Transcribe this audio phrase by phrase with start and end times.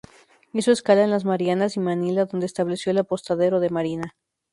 [0.51, 4.15] Hizo escala en las Marianas y Manila, donde estableció el Apostadero de Marina.